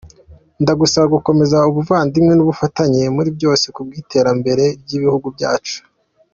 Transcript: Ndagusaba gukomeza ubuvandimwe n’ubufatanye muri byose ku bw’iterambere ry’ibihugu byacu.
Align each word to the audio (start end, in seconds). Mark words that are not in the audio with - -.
Ndagusaba 0.61 1.07
gukomeza 1.15 1.57
ubuvandimwe 1.69 2.33
n’ubufatanye 2.35 3.01
muri 3.15 3.29
byose 3.37 3.65
ku 3.75 3.79
bw’iterambere 3.87 4.63
ry’ibihugu 4.83 5.27
byacu. 5.35 5.79